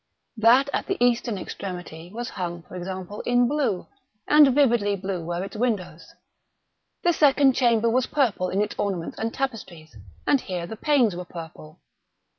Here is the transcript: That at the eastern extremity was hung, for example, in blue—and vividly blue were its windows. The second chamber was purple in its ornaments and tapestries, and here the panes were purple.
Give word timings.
That 0.37 0.67
at 0.73 0.87
the 0.87 0.97
eastern 0.99 1.37
extremity 1.37 2.11
was 2.11 2.31
hung, 2.31 2.63
for 2.63 2.75
example, 2.75 3.21
in 3.21 3.47
blue—and 3.47 4.55
vividly 4.55 4.95
blue 4.95 5.23
were 5.23 5.43
its 5.43 5.55
windows. 5.55 6.15
The 7.03 7.13
second 7.13 7.53
chamber 7.53 7.87
was 7.87 8.07
purple 8.07 8.49
in 8.49 8.63
its 8.63 8.73
ornaments 8.79 9.19
and 9.19 9.31
tapestries, 9.31 9.95
and 10.25 10.41
here 10.41 10.65
the 10.65 10.75
panes 10.75 11.15
were 11.15 11.23
purple. 11.25 11.81